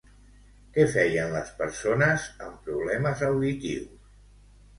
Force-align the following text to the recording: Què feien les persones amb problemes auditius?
Què 0.77 0.85
feien 0.93 1.29
les 1.33 1.51
persones 1.59 2.25
amb 2.47 2.57
problemes 2.71 3.23
auditius? 3.29 4.11